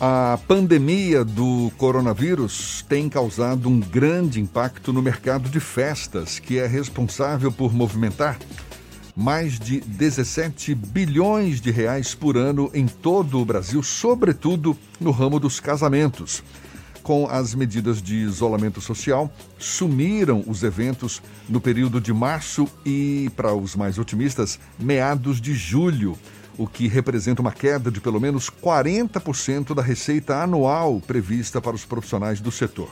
A 0.00 0.38
pandemia 0.46 1.24
do 1.24 1.72
coronavírus 1.76 2.84
tem 2.88 3.08
causado 3.08 3.68
um 3.68 3.80
grande 3.80 4.40
impacto 4.40 4.92
no 4.92 5.02
mercado 5.02 5.48
de 5.48 5.58
festas, 5.58 6.38
que 6.38 6.56
é 6.56 6.68
responsável 6.68 7.50
por 7.50 7.74
movimentar 7.74 8.38
mais 9.16 9.58
de 9.58 9.80
17 9.80 10.72
bilhões 10.76 11.60
de 11.60 11.72
reais 11.72 12.14
por 12.14 12.36
ano 12.36 12.70
em 12.72 12.86
todo 12.86 13.40
o 13.40 13.44
Brasil, 13.44 13.82
sobretudo 13.82 14.78
no 15.00 15.10
ramo 15.10 15.40
dos 15.40 15.58
casamentos. 15.58 16.44
Com 17.02 17.26
as 17.26 17.52
medidas 17.52 18.00
de 18.00 18.14
isolamento 18.14 18.80
social, 18.80 19.28
sumiram 19.58 20.44
os 20.46 20.62
eventos 20.62 21.20
no 21.48 21.60
período 21.60 22.00
de 22.00 22.12
março 22.12 22.68
e, 22.86 23.28
para 23.34 23.52
os 23.52 23.74
mais 23.74 23.98
otimistas, 23.98 24.60
meados 24.78 25.40
de 25.40 25.52
julho 25.54 26.16
o 26.58 26.66
que 26.66 26.88
representa 26.88 27.40
uma 27.40 27.52
queda 27.52 27.90
de 27.90 28.00
pelo 28.00 28.20
menos 28.20 28.50
40% 28.50 29.74
da 29.74 29.80
receita 29.80 30.42
anual 30.42 31.00
prevista 31.00 31.60
para 31.60 31.76
os 31.76 31.84
profissionais 31.84 32.40
do 32.40 32.50
setor. 32.50 32.90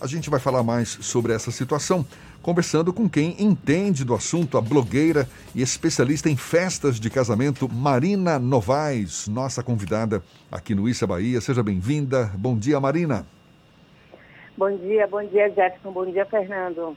A 0.00 0.06
gente 0.06 0.30
vai 0.30 0.38
falar 0.38 0.62
mais 0.62 0.98
sobre 1.00 1.32
essa 1.32 1.50
situação 1.50 2.06
conversando 2.42 2.92
com 2.92 3.08
quem 3.08 3.34
entende 3.42 4.04
do 4.04 4.14
assunto, 4.14 4.56
a 4.56 4.60
blogueira 4.60 5.28
e 5.54 5.60
especialista 5.60 6.30
em 6.30 6.36
festas 6.36 7.00
de 7.00 7.10
casamento, 7.10 7.68
Marina 7.68 8.38
Novaes, 8.38 9.26
nossa 9.26 9.62
convidada 9.62 10.22
aqui 10.50 10.74
no 10.74 10.88
Issa 10.88 11.06
Bahia. 11.06 11.40
Seja 11.40 11.62
bem-vinda. 11.62 12.30
Bom 12.36 12.56
dia, 12.56 12.78
Marina. 12.78 13.26
Bom 14.56 14.74
dia, 14.76 15.06
bom 15.06 15.22
dia, 15.24 15.48
Jefferson. 15.50 15.92
Bom 15.92 16.06
dia, 16.10 16.26
Fernando. 16.26 16.96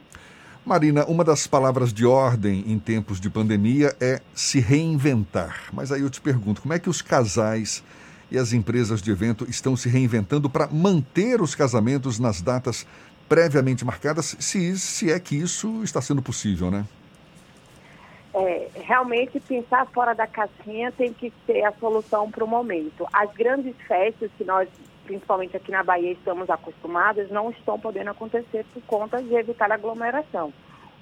Marina, 0.65 1.05
uma 1.05 1.23
das 1.23 1.47
palavras 1.47 1.91
de 1.91 2.05
ordem 2.05 2.63
em 2.67 2.77
tempos 2.77 3.19
de 3.19 3.29
pandemia 3.29 3.95
é 3.99 4.21
se 4.33 4.59
reinventar. 4.59 5.69
Mas 5.73 5.91
aí 5.91 6.01
eu 6.01 6.09
te 6.09 6.21
pergunto, 6.21 6.61
como 6.61 6.73
é 6.73 6.79
que 6.79 6.89
os 6.89 7.01
casais 7.01 7.83
e 8.29 8.37
as 8.37 8.53
empresas 8.53 9.01
de 9.01 9.11
evento 9.11 9.49
estão 9.49 9.75
se 9.75 9.89
reinventando 9.89 10.49
para 10.49 10.67
manter 10.67 11.41
os 11.41 11.55
casamentos 11.55 12.19
nas 12.19 12.41
datas 12.41 12.85
previamente 13.27 13.83
marcadas, 13.83 14.35
se, 14.39 14.77
se 14.77 15.11
é 15.11 15.19
que 15.19 15.35
isso 15.35 15.83
está 15.83 16.01
sendo 16.01 16.21
possível, 16.21 16.69
né? 16.69 16.85
É, 18.33 18.67
realmente 18.75 19.39
pensar 19.39 19.85
fora 19.87 20.13
da 20.13 20.27
caixinha 20.27 20.91
tem 20.91 21.11
que 21.11 21.33
ser 21.45 21.63
a 21.63 21.73
solução 21.73 22.29
para 22.29 22.43
o 22.43 22.47
momento. 22.47 23.05
As 23.11 23.31
grandes 23.33 23.75
festas 23.87 24.29
que 24.37 24.43
nós 24.43 24.69
principalmente 25.03 25.55
aqui 25.55 25.71
na 25.71 25.83
Bahia, 25.83 26.11
estamos 26.11 26.49
acostumados, 26.49 27.29
não 27.29 27.49
estão 27.51 27.79
podendo 27.79 28.11
acontecer 28.11 28.65
por 28.73 28.81
conta 28.83 29.21
de 29.21 29.33
evitar 29.33 29.71
aglomeração. 29.71 30.53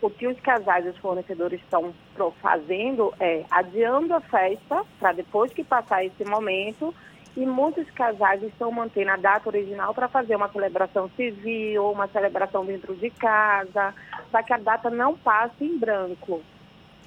O 0.01 0.09
que 0.09 0.27
os 0.27 0.39
casais 0.39 0.85
e 0.85 0.89
os 0.89 0.97
fornecedores 0.97 1.59
estão 1.61 1.93
fazendo 2.41 3.13
é 3.19 3.43
adiando 3.51 4.13
a 4.13 4.21
festa 4.21 4.83
para 4.99 5.11
depois 5.11 5.51
que 5.51 5.63
passar 5.63 6.05
esse 6.05 6.23
momento 6.23 6.93
e 7.35 7.45
muitos 7.45 7.89
casais 7.91 8.41
estão 8.43 8.71
mantendo 8.71 9.11
a 9.11 9.17
data 9.17 9.49
original 9.49 9.93
para 9.93 10.07
fazer 10.07 10.35
uma 10.35 10.49
celebração 10.49 11.09
civil, 11.15 11.91
uma 11.91 12.07
celebração 12.07 12.65
dentro 12.65 12.95
de 12.95 13.09
casa, 13.09 13.93
para 14.31 14.43
que 14.43 14.53
a 14.53 14.57
data 14.57 14.89
não 14.89 15.17
passe 15.17 15.63
em 15.63 15.77
branco. 15.77 16.41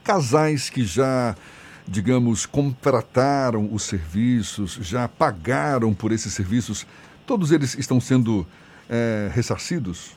Casais 0.04 0.68
que 0.68 0.84
já 0.84 1.34
digamos, 1.86 2.46
contrataram 2.46 3.68
os 3.72 3.82
serviços, 3.82 4.78
já 4.80 5.08
pagaram 5.08 5.92
por 5.94 6.12
esses 6.12 6.32
serviços, 6.32 6.86
todos 7.26 7.52
eles 7.52 7.74
estão 7.74 8.00
sendo 8.00 8.46
é, 8.88 9.30
ressarcidos? 9.32 10.14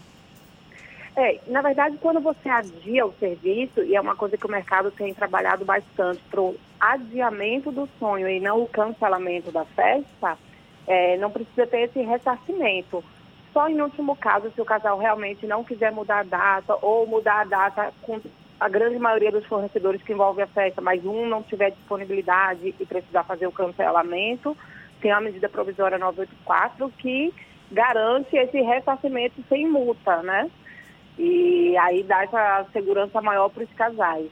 É, 1.18 1.40
na 1.48 1.62
verdade, 1.62 1.98
quando 2.02 2.20
você 2.20 2.50
adia 2.50 3.06
o 3.06 3.14
serviço, 3.14 3.82
e 3.82 3.96
é 3.96 4.02
uma 4.02 4.16
coisa 4.16 4.38
que 4.38 4.46
o 4.46 4.52
mercado 4.52 4.92
tem 4.92 5.14
trabalhado 5.14 5.64
bastante 5.64 6.22
para 6.30 6.42
o 6.42 6.58
adiamento 6.80 7.72
do 7.72 7.88
sonho 7.98 8.28
e 8.28 8.40
não 8.40 8.62
o 8.62 8.68
cancelamento 8.68 9.50
da 9.50 9.64
festa, 9.64 10.38
é, 10.86 11.18
não 11.18 11.32
precisa 11.32 11.66
ter 11.66 11.84
esse 11.84 12.02
ressarcimento. 12.02 13.04
Só 13.54 13.70
em 13.70 13.82
último 13.82 14.18
caso, 14.18 14.52
se 14.54 14.62
o 14.62 14.66
casal 14.66 15.00
realmente 15.00 15.48
não 15.48 15.64
quiser 15.64 15.90
mudar 15.90 16.20
a 16.20 16.24
data 16.24 16.78
ou 16.82 17.08
mudar 17.08 17.42
a 17.42 17.46
data 17.46 17.94
com 18.02 18.20
a 18.60 18.70
grande 18.70 18.98
maioria 18.98 19.32
dos 19.32 19.46
fornecedores 19.46 20.02
que 20.02 20.14
envolve 20.14 20.42
a 20.42 20.48
festa, 20.48 20.82
mas 20.82 21.04
um 21.06 21.28
não 21.28 21.44
tiver 21.44 21.72
disponibilidade 21.72 22.74
e 22.80 22.86
precisar 22.86 23.24
fazer 23.24 23.48
o 23.48 23.52
cancelamento, 23.52 24.56
tem 25.02 25.12
a 25.12 25.20
medida 25.20 25.50
provisória 25.50 25.98
984 25.98 26.92
que 26.98 27.34
garante 27.72 28.36
esse 28.36 28.62
ressarcimento 28.62 29.44
sem 29.50 29.70
multa, 29.70 30.22
né? 30.24 30.50
E 31.18 31.76
aí 31.78 32.04
dá 32.04 32.24
essa 32.24 32.66
segurança 32.72 33.22
maior 33.22 33.50
para 33.50 33.64
os 33.64 33.74
casais. 33.74 34.30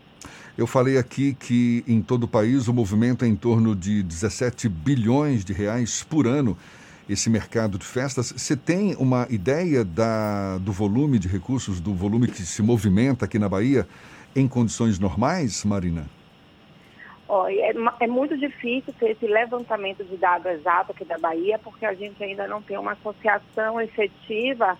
Eu 0.57 0.67
falei 0.67 0.97
aqui 0.97 1.33
que 1.33 1.83
em 1.87 2.01
todo 2.01 2.23
o 2.23 2.27
país 2.27 2.67
o 2.67 2.73
movimento 2.73 3.25
é 3.25 3.27
em 3.27 3.35
torno 3.35 3.75
de 3.75 4.03
17 4.03 4.69
bilhões 4.69 5.43
de 5.43 5.51
reais 5.51 6.03
por 6.03 6.27
ano 6.27 6.57
esse 7.09 7.29
mercado 7.29 7.77
de 7.77 7.85
festas. 7.85 8.33
Você 8.35 8.55
tem 8.55 8.95
uma 8.95 9.27
ideia 9.29 9.83
da, 9.83 10.57
do 10.59 10.71
volume 10.71 11.19
de 11.19 11.27
recursos, 11.27 11.79
do 11.79 11.93
volume 11.93 12.27
que 12.27 12.41
se 12.41 12.61
movimenta 12.61 13.25
aqui 13.25 13.37
na 13.37 13.49
Bahia 13.49 13.87
em 14.35 14.47
condições 14.47 14.97
normais, 14.99 15.63
Marina? 15.63 16.05
Oh, 17.27 17.47
é, 17.47 17.73
é, 18.01 18.07
muito 18.07 18.37
difícil 18.37 18.93
ter 18.99 19.11
esse 19.11 19.25
levantamento 19.25 20.03
de 20.03 20.17
dados 20.17 20.51
exato 20.51 20.91
aqui 20.91 21.05
da 21.05 21.17
Bahia, 21.17 21.57
porque 21.57 21.85
a 21.85 21.93
gente 21.93 22.21
ainda 22.23 22.47
não 22.47 22.61
tem 22.61 22.77
uma 22.77 22.91
associação 22.91 23.79
efetiva 23.81 24.77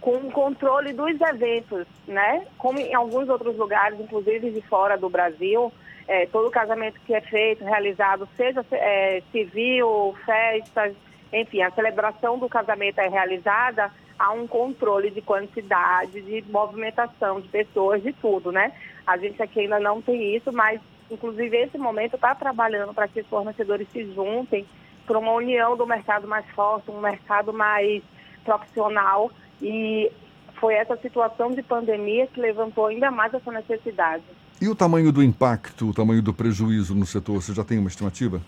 com 0.00 0.16
o 0.16 0.32
controle 0.32 0.92
dos 0.92 1.20
eventos, 1.20 1.86
né? 2.08 2.44
Como 2.58 2.78
em 2.80 2.94
alguns 2.94 3.28
outros 3.28 3.56
lugares, 3.56 4.00
inclusive 4.00 4.50
de 4.50 4.60
fora 4.62 4.98
do 4.98 5.08
Brasil, 5.08 5.72
é, 6.08 6.26
todo 6.26 6.50
casamento 6.50 6.98
que 7.06 7.14
é 7.14 7.20
feito, 7.20 7.62
realizado, 7.62 8.28
seja 8.36 8.64
é, 8.72 9.22
civil, 9.30 10.16
festas, 10.26 10.94
enfim, 11.32 11.62
a 11.62 11.70
celebração 11.70 12.38
do 12.38 12.48
casamento 12.48 12.98
é 12.98 13.08
realizada, 13.08 13.90
há 14.18 14.32
um 14.32 14.46
controle 14.46 15.10
de 15.10 15.22
quantidade, 15.22 16.20
de 16.20 16.44
movimentação 16.50 17.40
de 17.40 17.48
pessoas, 17.48 18.02
de 18.02 18.12
tudo, 18.12 18.52
né? 18.52 18.72
A 19.06 19.16
gente 19.16 19.42
aqui 19.42 19.60
ainda 19.60 19.80
não 19.80 20.02
tem 20.02 20.36
isso, 20.36 20.52
mas 20.52 20.80
inclusive 21.10 21.56
esse 21.56 21.78
momento 21.78 22.16
está 22.16 22.34
trabalhando 22.34 22.94
para 22.94 23.08
que 23.08 23.20
os 23.20 23.26
fornecedores 23.26 23.88
se 23.92 24.12
juntem 24.12 24.66
para 25.06 25.18
uma 25.18 25.32
união 25.32 25.76
do 25.76 25.86
mercado 25.86 26.28
mais 26.28 26.46
forte, 26.50 26.90
um 26.90 27.00
mercado 27.00 27.52
mais 27.52 28.02
profissional 28.44 29.30
e 29.60 30.10
foi 30.54 30.74
essa 30.74 30.96
situação 30.96 31.50
de 31.50 31.62
pandemia 31.62 32.26
que 32.28 32.40
levantou 32.40 32.86
ainda 32.86 33.10
mais 33.10 33.34
essa 33.34 33.50
necessidade. 33.50 34.22
E 34.60 34.68
o 34.68 34.76
tamanho 34.76 35.10
do 35.10 35.22
impacto, 35.22 35.88
o 35.88 35.92
tamanho 35.92 36.22
do 36.22 36.32
prejuízo 36.32 36.94
no 36.94 37.04
setor, 37.04 37.42
você 37.42 37.52
já 37.52 37.64
tem 37.64 37.78
uma 37.78 37.88
estimativa? 37.88 38.40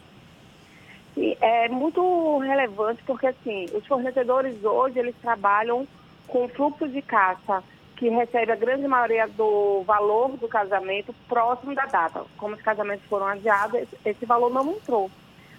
É 1.64 1.69
muito 1.69 2.38
relevante 2.38 3.02
porque 3.04 3.26
assim, 3.26 3.64
os 3.72 3.86
fornecedores 3.86 4.62
hoje 4.62 4.98
eles 4.98 5.14
trabalham 5.22 5.88
com 6.26 6.47
fluxo 6.48 6.86
de 6.86 7.00
caixa 7.00 7.62
que 7.97 8.08
recebe 8.10 8.52
a 8.52 8.56
grande 8.56 8.86
maioria 8.86 9.26
do 9.26 9.82
valor 9.86 10.36
do 10.36 10.47
casamento 10.47 11.14
próximo 11.26 11.74
da 11.74 11.86
data. 11.86 12.24
Como 12.36 12.54
os 12.54 12.60
casamentos 12.60 13.06
foram 13.06 13.26
adiados, 13.26 13.80
esse 14.04 14.26
valor 14.26 14.50
não 14.50 14.72
entrou. 14.72 15.10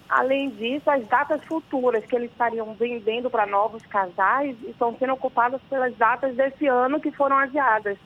Além 0.07 0.51
disso, 0.51 0.91
as 0.91 1.03
datas 1.07 1.43
futuras 1.45 2.05
que 2.05 2.15
eles 2.15 2.29
estariam 2.29 2.71
vendendo 2.75 3.29
para 3.29 3.47
novos 3.47 3.83
casais 3.87 4.55
estão 4.63 4.95
sendo 4.99 5.13
ocupadas 5.13 5.59
pelas 5.67 5.95
datas 5.95 6.35
desse 6.35 6.67
ano 6.67 6.99
que 6.99 7.09
foram 7.09 7.37
adiadas. 7.37 7.97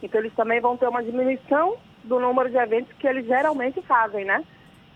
Então, 0.00 0.20
eles 0.20 0.34
também 0.34 0.60
vão 0.60 0.76
ter 0.76 0.86
uma 0.86 1.02
diminuição 1.02 1.76
do 2.04 2.20
número 2.20 2.50
de 2.50 2.56
eventos 2.56 2.92
que 2.98 3.08
eles 3.08 3.26
geralmente 3.26 3.82
fazem, 3.82 4.24
né? 4.24 4.44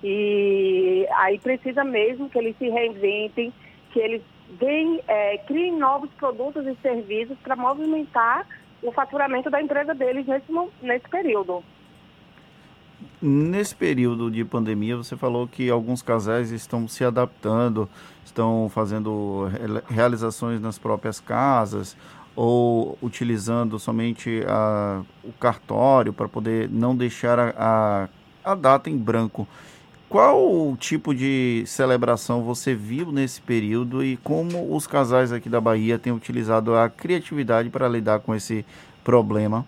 E 0.02 1.06
aí 1.16 1.38
precisa 1.38 1.84
mesmo 1.84 2.28
que 2.28 2.38
eles 2.38 2.56
se 2.58 2.68
reinventem, 2.68 3.52
que 3.92 4.00
eles 4.00 4.22
deem, 4.58 5.00
é, 5.06 5.38
criem 5.38 5.78
novos 5.78 6.10
produtos 6.18 6.66
e 6.66 6.76
serviços 6.82 7.38
para 7.38 7.54
movimentar 7.56 8.46
o 8.82 8.90
faturamento 8.90 9.48
da 9.48 9.62
empresa 9.62 9.94
deles 9.94 10.26
nesse, 10.26 10.52
nesse 10.82 11.08
período. 11.08 11.62
Nesse 13.20 13.74
período 13.74 14.30
de 14.30 14.44
pandemia, 14.44 14.96
você 14.96 15.16
falou 15.16 15.46
que 15.46 15.70
alguns 15.70 16.02
casais 16.02 16.50
estão 16.50 16.88
se 16.88 17.04
adaptando, 17.04 17.88
estão 18.24 18.68
fazendo 18.68 19.48
realizações 19.88 20.60
nas 20.60 20.78
próprias 20.78 21.20
casas 21.20 21.96
ou 22.34 22.98
utilizando 23.00 23.78
somente 23.78 24.42
a, 24.48 25.02
o 25.22 25.32
cartório 25.32 26.12
para 26.12 26.28
poder 26.28 26.68
não 26.68 26.96
deixar 26.96 27.38
a, 27.38 27.52
a, 28.44 28.52
a 28.52 28.54
data 28.54 28.90
em 28.90 28.96
branco. 28.96 29.46
Qual 30.12 30.76
tipo 30.76 31.14
de 31.14 31.64
celebração 31.64 32.42
você 32.42 32.74
viu 32.74 33.10
nesse 33.10 33.40
período 33.40 34.04
e 34.04 34.18
como 34.18 34.76
os 34.76 34.86
casais 34.86 35.32
aqui 35.32 35.48
da 35.48 35.58
Bahia 35.58 35.98
têm 35.98 36.12
utilizado 36.12 36.76
a 36.76 36.90
criatividade 36.90 37.70
para 37.70 37.88
lidar 37.88 38.20
com 38.20 38.34
esse 38.34 38.62
problema? 39.02 39.64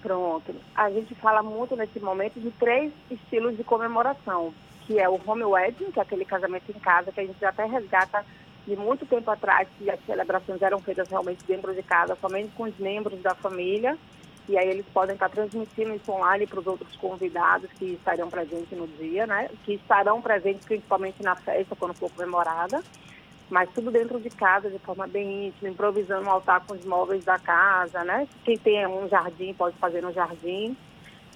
Pronto. 0.00 0.54
A 0.74 0.90
gente 0.90 1.14
fala 1.16 1.42
muito 1.42 1.76
nesse 1.76 2.00
momento 2.00 2.40
de 2.40 2.50
três 2.52 2.90
estilos 3.10 3.54
de 3.54 3.62
comemoração, 3.62 4.54
que 4.86 4.98
é 4.98 5.06
o 5.10 5.20
home 5.26 5.44
wedding, 5.44 5.90
que 5.92 5.98
é 5.98 6.02
aquele 6.02 6.24
casamento 6.24 6.70
em 6.74 6.80
casa 6.80 7.12
que 7.12 7.20
a 7.20 7.26
gente 7.26 7.44
até 7.44 7.66
resgata 7.66 8.24
de 8.66 8.74
muito 8.76 9.04
tempo 9.04 9.30
atrás, 9.30 9.68
que 9.78 9.90
as 9.90 10.00
celebrações 10.06 10.62
eram 10.62 10.80
feitas 10.80 11.06
realmente 11.10 11.44
dentro 11.46 11.74
de 11.74 11.82
casa, 11.82 12.16
somente 12.18 12.48
com 12.56 12.62
os 12.62 12.78
membros 12.78 13.20
da 13.20 13.34
família 13.34 13.98
e 14.48 14.58
aí 14.58 14.68
eles 14.68 14.84
podem 14.92 15.14
estar 15.14 15.28
transmitindo 15.30 15.94
isso 15.94 16.12
online 16.12 16.46
para 16.46 16.60
os 16.60 16.66
outros 16.66 16.94
convidados 16.96 17.70
que 17.78 17.92
estarão 17.92 18.28
presentes 18.28 18.76
no 18.76 18.86
dia, 18.86 19.26
né? 19.26 19.48
Que 19.64 19.74
estarão 19.74 20.20
presentes 20.20 20.64
principalmente 20.66 21.22
na 21.22 21.34
festa 21.34 21.74
quando 21.74 21.94
for 21.94 22.10
comemorada. 22.10 22.82
mas 23.50 23.70
tudo 23.70 23.90
dentro 23.90 24.18
de 24.20 24.30
casa, 24.30 24.70
de 24.70 24.78
forma 24.78 25.06
bem 25.06 25.48
íntima, 25.48 25.70
improvisando 25.70 26.26
um 26.26 26.30
altar 26.30 26.60
com 26.66 26.74
os 26.74 26.84
móveis 26.84 27.24
da 27.24 27.38
casa, 27.38 28.02
né? 28.04 28.26
Quem 28.44 28.58
tem 28.58 28.86
um 28.86 29.08
jardim 29.08 29.54
pode 29.54 29.76
fazer 29.76 30.02
no 30.02 30.12
jardim. 30.12 30.76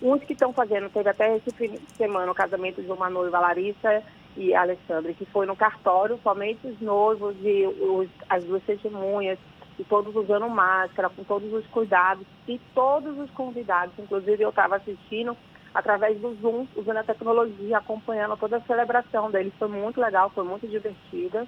Uns 0.02 0.22
que 0.22 0.32
estão 0.32 0.52
fazendo, 0.52 0.88
teve 0.90 1.08
até 1.08 1.36
esse 1.36 1.50
fim 1.50 1.68
de 1.70 1.92
semana 1.96 2.30
o 2.30 2.34
casamento 2.34 2.82
de 2.82 2.90
uma 2.90 3.10
noiva, 3.10 3.40
Larissa 3.40 4.02
e 4.36 4.54
Alexandre, 4.54 5.14
que 5.14 5.24
foi 5.26 5.44
no 5.46 5.56
cartório, 5.56 6.18
somente 6.22 6.66
os 6.66 6.80
noivos 6.80 7.34
e 7.42 7.66
os, 7.66 8.08
as 8.28 8.44
duas 8.44 8.62
testemunhas, 8.62 9.38
e 9.78 9.84
todos 9.84 10.14
usando 10.14 10.48
máscara, 10.48 11.08
com 11.08 11.22
todos 11.24 11.52
os 11.52 11.66
cuidados, 11.68 12.26
e 12.46 12.58
todos 12.74 13.16
os 13.18 13.30
convidados, 13.30 13.94
inclusive 13.98 14.42
eu 14.42 14.50
estava 14.50 14.76
assistindo 14.76 15.36
através 15.74 16.18
do 16.18 16.34
Zoom, 16.36 16.66
usando 16.76 16.96
a 16.96 17.04
tecnologia, 17.04 17.78
acompanhando 17.78 18.36
toda 18.36 18.56
a 18.56 18.62
celebração 18.62 19.30
deles. 19.30 19.52
Foi 19.58 19.68
muito 19.68 20.00
legal, 20.00 20.30
foi 20.30 20.44
muito 20.44 20.66
divertida. 20.66 21.46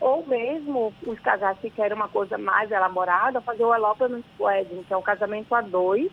Ou 0.00 0.26
mesmo 0.26 0.92
os 1.06 1.18
casais 1.20 1.58
que 1.58 1.70
querem 1.70 1.96
uma 1.96 2.08
coisa 2.08 2.36
mais 2.36 2.70
elaborada, 2.70 3.40
fazer 3.40 3.64
o 3.64 3.74
elopement 3.74 4.24
wedding, 4.40 4.82
que 4.82 4.92
é 4.92 4.96
um 4.96 5.02
casamento 5.02 5.54
a 5.54 5.60
dois. 5.60 6.10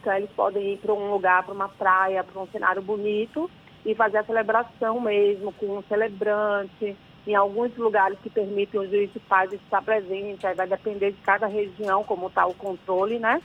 Então 0.00 0.14
eles 0.14 0.30
podem 0.32 0.74
ir 0.74 0.78
para 0.78 0.92
um 0.92 1.12
lugar, 1.12 1.42
para 1.44 1.54
uma 1.54 1.68
praia, 1.68 2.24
para 2.24 2.40
um 2.40 2.46
cenário 2.48 2.82
bonito 2.82 3.50
e 3.86 3.94
fazer 3.94 4.18
a 4.18 4.24
celebração 4.24 5.00
mesmo, 5.00 5.52
com 5.52 5.78
um 5.78 5.82
celebrante. 5.84 6.96
Em 7.26 7.34
alguns 7.34 7.76
lugares 7.76 8.18
que 8.20 8.28
permitem 8.28 8.80
o 8.80 8.88
juiz 8.88 9.12
de 9.12 9.20
paz 9.20 9.52
estar 9.52 9.82
presente, 9.82 10.46
aí 10.46 10.54
vai 10.54 10.66
depender 10.66 11.12
de 11.12 11.20
cada 11.22 11.46
região 11.46 12.02
como 12.02 12.26
está 12.26 12.46
o 12.46 12.54
controle, 12.54 13.18
né? 13.18 13.40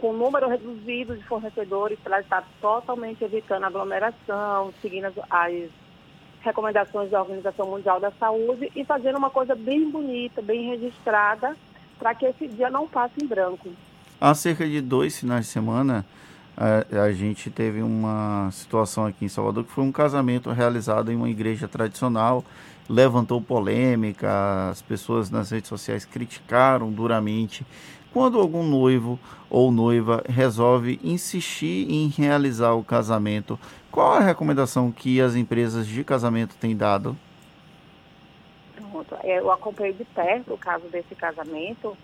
com 0.00 0.12
número 0.14 0.48
reduzido 0.48 1.14
de 1.14 1.22
fornecedores 1.24 1.98
para 2.02 2.20
estar 2.20 2.42
totalmente 2.60 3.22
evitando 3.22 3.64
aglomeração, 3.64 4.72
seguindo 4.80 5.04
as, 5.04 5.14
as 5.28 5.70
recomendações 6.40 7.10
da 7.10 7.20
Organização 7.20 7.68
Mundial 7.68 8.00
da 8.00 8.10
Saúde 8.12 8.72
e 8.74 8.84
fazendo 8.84 9.18
uma 9.18 9.30
coisa 9.30 9.54
bem 9.54 9.90
bonita, 9.90 10.40
bem 10.40 10.70
registrada, 10.70 11.54
para 11.98 12.14
que 12.14 12.24
esse 12.24 12.48
dia 12.48 12.70
não 12.70 12.88
passe 12.88 13.14
em 13.22 13.26
branco. 13.26 13.68
Há 14.18 14.34
cerca 14.34 14.66
de 14.66 14.80
dois 14.80 15.18
finais 15.20 15.46
de 15.46 15.52
semana, 15.52 16.04
a, 16.56 17.04
a, 17.04 17.12
gente 17.12 17.50
teve 17.50 17.82
uma 17.82 18.50
situação 18.52 19.06
aqui 19.06 19.24
em 19.24 19.28
Salvador 19.28 19.64
que 19.64 19.72
foi 19.72 19.84
um 19.84 19.92
casamento 19.92 20.50
realizado 20.50 21.10
em 21.10 21.16
uma 21.16 21.30
igreja 21.30 21.66
tradicional, 21.66 22.44
levantou 22.88 23.40
polêmica, 23.40 24.70
as 24.70 24.82
pessoas 24.82 25.30
nas 25.30 25.50
redes 25.50 25.68
sociais 25.68 26.04
criticaram 26.04 26.90
duramente 26.90 27.64
quando 28.12 28.40
algum 28.40 28.64
noivo 28.64 29.18
ou 29.48 29.70
noiva 29.70 30.22
resolve 30.28 30.98
insistir 31.02 31.90
em 31.90 32.08
realizar 32.08 32.72
o 32.72 32.82
casamento, 32.82 33.58
qual 33.90 34.14
a 34.14 34.20
recomendação 34.20 34.90
que 34.90 35.20
as 35.20 35.34
empresas 35.34 35.86
de 35.86 36.02
casamento 36.02 36.56
têm 36.56 36.76
dado? 36.76 37.16
Eu 39.22 39.50
acompanhei 39.50 39.92
de 39.92 40.04
perto 40.04 40.54
o 40.54 40.58
caso 40.58 40.86
desse 40.88 41.14
casamento 41.14 41.96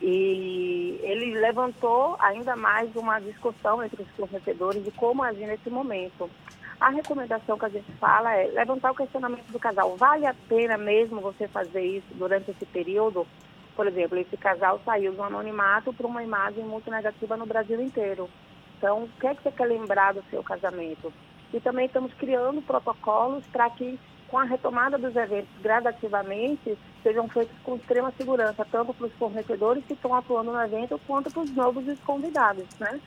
e 0.00 0.98
ele 1.02 1.38
levantou 1.38 2.16
ainda 2.18 2.54
mais 2.54 2.94
uma 2.94 3.18
discussão 3.18 3.82
entre 3.82 4.02
os 4.02 4.08
fornecedores 4.10 4.84
de 4.84 4.90
como 4.90 5.22
agir 5.22 5.46
nesse 5.46 5.70
momento. 5.70 6.30
A 6.78 6.90
recomendação 6.90 7.58
que 7.58 7.64
a 7.64 7.70
gente 7.70 7.90
fala 7.92 8.34
é 8.34 8.48
levantar 8.48 8.90
o 8.90 8.94
questionamento 8.94 9.50
do 9.50 9.58
casal. 9.58 9.96
Vale 9.96 10.26
a 10.26 10.34
pena 10.48 10.76
mesmo 10.76 11.20
você 11.20 11.48
fazer 11.48 11.82
isso 11.82 12.06
durante 12.14 12.50
esse 12.50 12.66
período? 12.66 13.26
Por 13.74 13.86
exemplo, 13.86 14.18
esse 14.18 14.36
casal 14.36 14.80
saiu 14.84 15.12
do 15.12 15.22
anonimato 15.22 15.92
para 15.92 16.06
uma 16.06 16.22
imagem 16.22 16.64
muito 16.64 16.90
negativa 16.90 17.36
no 17.36 17.46
Brasil 17.46 17.80
inteiro. 17.80 18.28
Então, 18.76 19.04
o 19.04 19.08
que 19.20 19.26
é 19.26 19.34
que 19.34 19.42
você 19.42 19.50
quer 19.50 19.66
lembrar 19.66 20.12
do 20.12 20.22
seu 20.30 20.42
casamento? 20.42 21.12
E 21.52 21.60
também 21.60 21.86
estamos 21.86 22.12
criando 22.14 22.60
protocolos 22.60 23.44
para 23.46 23.70
que, 23.70 23.98
com 24.28 24.38
a 24.38 24.44
retomada 24.44 24.98
dos 24.98 25.14
eventos 25.14 25.50
gradativamente, 25.62 26.76
sejam 27.02 27.28
feitos 27.28 27.56
com 27.62 27.76
extrema 27.76 28.12
segurança, 28.16 28.66
tanto 28.70 28.92
para 28.92 29.06
os 29.06 29.12
fornecedores 29.14 29.84
que 29.84 29.94
estão 29.94 30.14
atuando 30.14 30.52
no 30.52 30.60
evento, 30.60 31.00
quanto 31.06 31.30
para 31.30 31.42
os 31.42 31.50
novos 31.50 31.84
convidados, 32.00 32.66
né? 32.78 33.00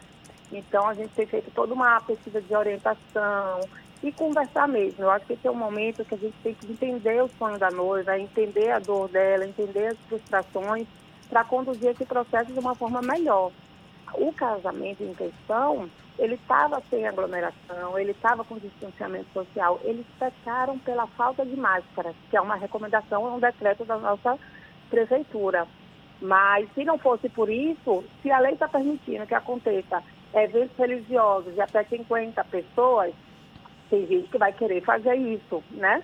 Então, 0.51 0.87
a 0.87 0.93
gente 0.93 1.13
tem 1.13 1.27
feito 1.27 1.51
toda 1.51 1.73
uma 1.73 1.99
pesquisa 2.01 2.41
de 2.41 2.55
orientação, 2.55 3.59
e 4.01 4.11
conversar 4.11 4.67
mesmo. 4.67 5.03
Eu 5.03 5.11
acho 5.11 5.25
que 5.25 5.33
esse 5.33 5.47
é 5.47 5.51
o 5.51 5.55
momento 5.55 6.05
que 6.05 6.15
a 6.15 6.17
gente 6.17 6.35
tem 6.41 6.53
que 6.53 6.71
entender 6.71 7.21
o 7.21 7.29
sonho 7.37 7.57
da 7.57 7.69
noiva, 7.69 8.17
entender 8.17 8.71
a 8.71 8.79
dor 8.79 9.09
dela, 9.09 9.45
entender 9.45 9.87
as 9.87 9.97
frustrações, 10.07 10.87
para 11.29 11.43
conduzir 11.43 11.91
esse 11.91 12.05
processo 12.05 12.51
de 12.51 12.59
uma 12.59 12.73
forma 12.73 13.01
melhor. 13.01 13.51
O 14.13 14.33
casamento 14.33 15.03
em 15.03 15.13
questão, 15.13 15.89
ele 16.17 16.35
estava 16.35 16.81
sem 16.89 17.07
aglomeração, 17.07 17.97
ele 17.97 18.11
estava 18.11 18.43
com 18.43 18.57
distanciamento 18.57 19.27
social, 19.33 19.79
eles 19.83 20.05
pecaram 20.17 20.77
pela 20.79 21.07
falta 21.07 21.45
de 21.45 21.55
máscara, 21.55 22.13
que 22.29 22.37
é 22.37 22.41
uma 22.41 22.55
recomendação, 22.55 23.25
é 23.27 23.31
um 23.31 23.39
decreto 23.39 23.85
da 23.85 23.97
nossa 23.97 24.37
prefeitura. 24.89 25.67
Mas 26.21 26.67
se 26.73 26.83
não 26.83 26.97
fosse 26.97 27.29
por 27.29 27.49
isso, 27.49 28.03
se 28.21 28.29
a 28.29 28.39
lei 28.39 28.53
está 28.53 28.67
permitindo 28.67 29.25
que 29.25 29.33
aconteça 29.33 30.03
eventos 30.33 30.77
religiosos 30.77 31.53
de 31.53 31.61
até 31.61 31.83
50 31.85 32.43
pessoas, 32.45 33.13
tem 33.89 34.05
gente 34.05 34.29
que 34.29 34.37
vai 34.37 34.51
querer 34.51 34.81
fazer 34.81 35.15
isso, 35.15 35.63
né? 35.71 36.03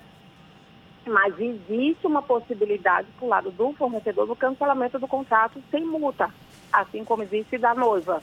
Mas 1.05 1.37
existe 1.39 2.07
uma 2.07 2.21
possibilidade 2.21 3.07
o 3.21 3.27
lado 3.27 3.51
do 3.51 3.73
fornecedor 3.73 4.25
do 4.25 4.35
cancelamento 4.35 4.97
do 4.97 5.07
contrato 5.07 5.61
sem 5.69 5.85
multa, 5.85 6.33
assim 6.81 7.03
como 7.03 7.23
existe 7.23 7.57
da 7.57 7.73
noiva. 7.73 8.21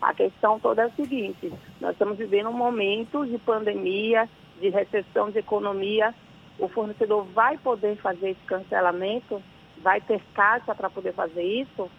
A 0.00 0.12
questão 0.14 0.58
toda 0.60 0.82
é 0.82 0.84
a 0.86 0.90
seguinte: 0.90 1.52
nós 1.80 1.92
estamos 1.92 2.18
vivendo 2.18 2.50
um 2.50 2.52
momento 2.52 3.26
de 3.26 3.38
pandemia, 3.38 4.28
de 4.60 4.68
recessão 4.68 5.30
de 5.30 5.38
economia. 5.38 6.14
O 6.58 6.68
fornecedor 6.68 7.24
vai 7.34 7.58
poder 7.58 7.96
fazer 7.96 8.30
esse 8.30 8.46
cancelamento? 8.46 9.42
Vai 9.82 10.00
ter 10.00 10.22
caixa 10.34 10.74
para 10.74 10.88
poder 10.88 11.12
fazer 11.12 11.42
isso? 11.42 11.90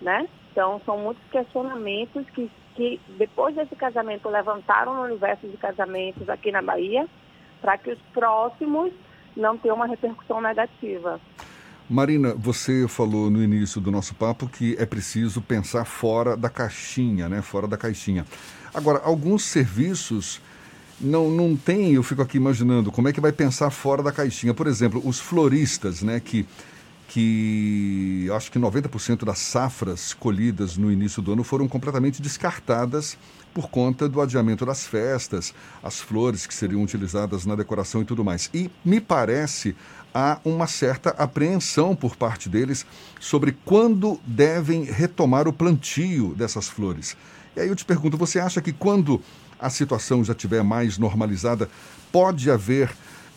Né? 0.00 0.28
Então, 0.52 0.80
são 0.84 0.98
muitos 0.98 1.24
questionamentos 1.30 2.24
que 2.30 2.50
que 2.74 3.00
depois 3.16 3.54
desse 3.54 3.76
casamento 3.76 4.28
levantaram 4.28 4.94
no 4.94 5.02
universo 5.02 5.46
de 5.46 5.56
casamentos 5.56 6.28
aqui 6.28 6.50
na 6.50 6.60
Bahia, 6.60 7.06
para 7.60 7.78
que 7.78 7.90
os 7.90 7.98
próximos 8.12 8.92
não 9.36 9.56
tenham 9.56 9.76
uma 9.76 9.86
repercussão 9.86 10.40
negativa. 10.40 11.20
Marina, 11.88 12.34
você 12.34 12.88
falou 12.88 13.28
no 13.28 13.42
início 13.42 13.78
do 13.78 13.90
nosso 13.90 14.14
papo 14.14 14.48
que 14.48 14.74
é 14.78 14.86
preciso 14.86 15.42
pensar 15.42 15.84
fora 15.84 16.34
da 16.34 16.48
caixinha, 16.48 17.28
né? 17.28 17.42
Fora 17.42 17.66
da 17.66 17.76
caixinha. 17.76 18.24
Agora, 18.72 19.02
alguns 19.04 19.44
serviços 19.44 20.40
não, 20.98 21.30
não 21.30 21.54
tem, 21.54 21.92
eu 21.92 22.02
fico 22.02 22.22
aqui 22.22 22.38
imaginando 22.38 22.90
como 22.90 23.08
é 23.08 23.12
que 23.12 23.20
vai 23.20 23.32
pensar 23.32 23.68
fora 23.68 24.02
da 24.02 24.10
caixinha. 24.10 24.54
Por 24.54 24.66
exemplo, 24.66 25.02
os 25.04 25.20
floristas, 25.20 26.02
né? 26.02 26.20
Que 26.20 26.46
que 27.08 28.28
acho 28.34 28.50
que 28.50 28.58
90% 28.58 29.24
das 29.24 29.38
safras 29.38 30.14
colhidas 30.14 30.76
no 30.76 30.90
início 30.90 31.22
do 31.22 31.32
ano 31.32 31.44
foram 31.44 31.68
completamente 31.68 32.20
descartadas 32.20 33.16
por 33.52 33.70
conta 33.70 34.08
do 34.08 34.20
adiamento 34.20 34.66
das 34.66 34.84
festas, 34.84 35.54
as 35.82 36.00
flores 36.00 36.44
que 36.44 36.52
seriam 36.52 36.82
utilizadas 36.82 37.46
na 37.46 37.54
decoração 37.54 38.02
e 38.02 38.04
tudo 38.04 38.24
mais. 38.24 38.50
E 38.52 38.68
me 38.84 39.00
parece 39.00 39.76
há 40.12 40.40
uma 40.44 40.66
certa 40.66 41.10
apreensão 41.10 41.94
por 41.94 42.16
parte 42.16 42.48
deles 42.48 42.84
sobre 43.20 43.56
quando 43.64 44.18
devem 44.26 44.84
retomar 44.84 45.46
o 45.46 45.52
plantio 45.52 46.34
dessas 46.34 46.68
flores. 46.68 47.16
E 47.56 47.60
aí 47.60 47.68
eu 47.68 47.76
te 47.76 47.84
pergunto, 47.84 48.16
você 48.16 48.40
acha 48.40 48.60
que 48.60 48.72
quando 48.72 49.20
a 49.60 49.70
situação 49.70 50.24
já 50.24 50.32
estiver 50.32 50.64
mais 50.64 50.98
normalizada, 50.98 51.70
pode 52.10 52.50
haver 52.50 52.90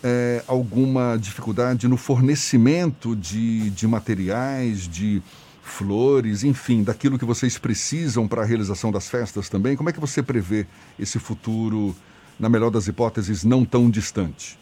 é, 0.03 0.43
alguma 0.47 1.17
dificuldade 1.17 1.87
no 1.87 1.97
fornecimento 1.97 3.15
de, 3.15 3.69
de 3.71 3.87
materiais, 3.87 4.87
de 4.87 5.21
flores, 5.61 6.43
enfim, 6.43 6.83
daquilo 6.83 7.19
que 7.19 7.25
vocês 7.25 7.57
precisam 7.57 8.27
para 8.27 8.41
a 8.41 8.45
realização 8.45 8.91
das 8.91 9.09
festas 9.09 9.49
também? 9.49 9.75
Como 9.75 9.89
é 9.89 9.93
que 9.93 9.99
você 9.99 10.23
prevê 10.23 10.65
esse 10.99 11.19
futuro, 11.19 11.95
na 12.39 12.49
melhor 12.49 12.71
das 12.71 12.87
hipóteses, 12.87 13.43
não 13.43 13.65
tão 13.65 13.89
distante? 13.89 14.57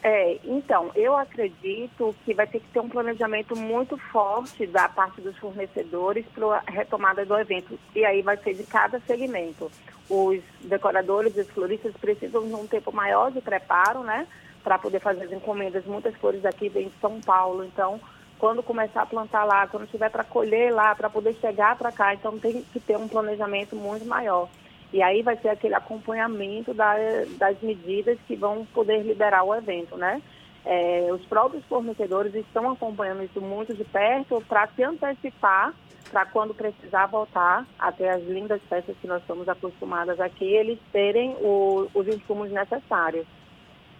É, 0.00 0.38
então, 0.44 0.92
eu 0.94 1.16
acredito 1.16 2.14
que 2.24 2.32
vai 2.32 2.46
ter 2.46 2.60
que 2.60 2.68
ter 2.68 2.78
um 2.78 2.88
planejamento 2.88 3.56
muito 3.56 3.96
forte 3.96 4.66
da 4.66 4.88
parte 4.88 5.20
dos 5.20 5.36
fornecedores 5.38 6.24
para 6.34 6.62
a 6.66 6.70
retomada 6.70 7.24
do 7.24 7.36
evento. 7.36 7.78
E 7.94 8.04
aí 8.04 8.22
vai 8.22 8.36
ser 8.36 8.54
de 8.54 8.62
cada 8.62 9.00
segmento. 9.00 9.70
Os 10.08 10.40
decoradores 10.62 11.36
e 11.36 11.40
os 11.40 11.50
floristas 11.50 11.92
precisam 12.00 12.46
de 12.46 12.54
um 12.54 12.66
tempo 12.66 12.92
maior 12.92 13.32
de 13.32 13.40
preparo, 13.40 14.04
né? 14.04 14.26
Para 14.68 14.78
poder 14.78 15.00
fazer 15.00 15.24
as 15.24 15.32
encomendas. 15.32 15.86
Muitas 15.86 16.14
flores 16.16 16.44
aqui 16.44 16.68
vêm 16.68 16.88
de 16.88 17.00
São 17.00 17.18
Paulo, 17.22 17.64
então 17.64 17.98
quando 18.38 18.62
começar 18.62 19.00
a 19.00 19.06
plantar 19.06 19.44
lá, 19.44 19.66
quando 19.66 19.90
tiver 19.90 20.10
para 20.10 20.22
colher 20.22 20.70
lá, 20.70 20.94
para 20.94 21.08
poder 21.08 21.34
chegar 21.40 21.74
para 21.74 21.90
cá, 21.90 22.12
então 22.12 22.38
tem 22.38 22.62
que 22.70 22.78
ter 22.78 22.98
um 22.98 23.08
planejamento 23.08 23.74
muito 23.74 24.04
maior. 24.04 24.46
E 24.92 25.02
aí 25.02 25.22
vai 25.22 25.38
ser 25.38 25.48
aquele 25.48 25.74
acompanhamento 25.74 26.74
da, 26.74 26.96
das 27.38 27.58
medidas 27.62 28.18
que 28.26 28.36
vão 28.36 28.66
poder 28.74 29.02
liberar 29.02 29.42
o 29.42 29.54
evento, 29.54 29.96
né? 29.96 30.20
É, 30.66 31.08
os 31.12 31.24
próprios 31.24 31.64
fornecedores 31.64 32.34
estão 32.34 32.70
acompanhando 32.70 33.22
isso 33.22 33.40
muito 33.40 33.72
de 33.72 33.84
perto 33.84 34.44
para 34.46 34.66
se 34.66 34.82
antecipar 34.82 35.72
para 36.10 36.26
quando 36.26 36.52
precisar 36.52 37.06
voltar 37.06 37.66
até 37.78 38.10
as 38.10 38.22
lindas 38.24 38.60
festas 38.68 38.96
que 39.00 39.06
nós 39.06 39.22
estamos 39.22 39.48
acostumadas 39.48 40.20
aqui, 40.20 40.44
eles 40.44 40.78
terem 40.92 41.34
o, 41.40 41.88
os 41.94 42.06
insumos 42.06 42.50
necessários. 42.50 43.26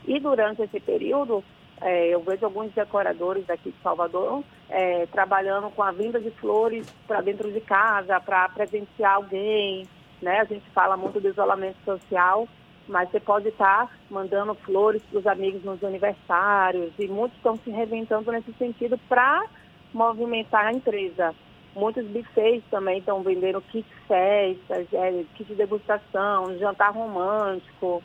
E 0.09 0.19
durante 0.19 0.63
esse 0.63 0.81
período, 0.81 1.45
É, 1.81 2.09
eu 2.13 2.21
vejo 2.29 2.45
alguns 2.45 2.73
decoradores 2.75 3.49
aqui 3.49 3.71
de 3.71 3.81
Salvador 3.85 4.43
é, 4.69 5.07
trabalhando 5.07 5.71
com 5.71 5.81
a 5.81 5.93
vinda 5.93 6.19
de 6.19 6.29
flores 6.41 6.85
para 7.07 7.21
dentro 7.21 7.53
de 7.53 7.61
casa, 7.61 8.19
para 8.19 8.49
presentear 8.49 9.15
alguém. 9.15 9.87
Né? 10.21 10.41
A 10.41 10.45
gente 10.45 10.69
fala 10.71 10.97
muito 10.97 11.21
do 11.21 11.29
isolamento 11.29 11.79
social, 11.85 12.49
mas 12.89 13.09
você 13.09 13.21
pode 13.21 13.47
estar 13.51 13.89
mandando 14.11 14.57
flores 14.57 15.01
para 15.09 15.21
os 15.21 15.27
amigos 15.29 15.63
nos 15.63 15.81
aniversários, 15.85 16.91
e 16.99 17.07
muitos 17.07 17.37
estão 17.37 17.55
se 17.63 17.71
reinventando 17.71 18.33
nesse 18.33 18.53
sentido 18.55 18.99
para 19.09 19.47
movimentar 19.95 20.67
a 20.67 20.73
empresa. 20.73 21.33
Muitos 21.77 22.05
bufês 22.07 22.61
também 22.73 22.99
estão 22.99 23.23
vendendo 23.23 23.61
kit 23.71 23.87
festas, 24.09 24.85
é, 24.93 25.25
kit 25.37 25.45
de 25.45 25.55
degustação, 25.55 26.59
jantar 26.59 26.91
romântico. 26.93 28.03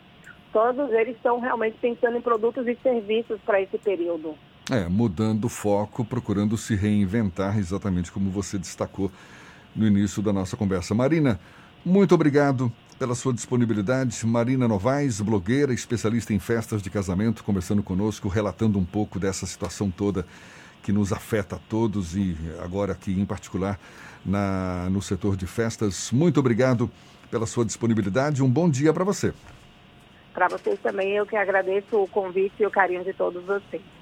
Todos 0.54 0.92
eles 0.92 1.16
estão 1.16 1.40
realmente 1.40 1.76
pensando 1.80 2.16
em 2.16 2.20
produtos 2.20 2.64
e 2.68 2.78
serviços 2.80 3.40
para 3.44 3.60
esse 3.60 3.76
período. 3.76 4.36
É, 4.70 4.88
mudando 4.88 5.46
o 5.46 5.48
foco, 5.48 6.04
procurando 6.04 6.56
se 6.56 6.76
reinventar, 6.76 7.58
exatamente 7.58 8.12
como 8.12 8.30
você 8.30 8.56
destacou 8.56 9.10
no 9.74 9.84
início 9.84 10.22
da 10.22 10.32
nossa 10.32 10.56
conversa. 10.56 10.94
Marina, 10.94 11.40
muito 11.84 12.14
obrigado 12.14 12.72
pela 13.00 13.16
sua 13.16 13.34
disponibilidade. 13.34 14.24
Marina 14.24 14.68
Novaes, 14.68 15.20
blogueira, 15.20 15.74
especialista 15.74 16.32
em 16.32 16.38
festas 16.38 16.80
de 16.80 16.88
casamento, 16.88 17.42
conversando 17.42 17.82
conosco, 17.82 18.28
relatando 18.28 18.78
um 18.78 18.84
pouco 18.84 19.18
dessa 19.18 19.46
situação 19.46 19.90
toda 19.90 20.24
que 20.84 20.92
nos 20.92 21.12
afeta 21.12 21.56
a 21.56 21.58
todos 21.58 22.14
e 22.14 22.36
agora 22.62 22.92
aqui 22.92 23.10
em 23.10 23.24
particular 23.24 23.76
na, 24.24 24.88
no 24.88 25.02
setor 25.02 25.36
de 25.36 25.48
festas. 25.48 26.12
Muito 26.12 26.38
obrigado 26.38 26.88
pela 27.28 27.44
sua 27.44 27.64
disponibilidade. 27.64 28.40
Um 28.40 28.48
bom 28.48 28.70
dia 28.70 28.92
para 28.92 29.02
você. 29.02 29.34
Para 30.34 30.48
vocês 30.48 30.80
também, 30.80 31.12
eu 31.12 31.24
que 31.24 31.36
agradeço 31.36 31.96
o 31.96 32.08
convite 32.08 32.60
e 32.60 32.66
o 32.66 32.70
carinho 32.70 33.04
de 33.04 33.14
todos 33.14 33.42
vocês. 33.44 33.93